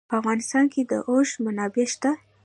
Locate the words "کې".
0.73-0.81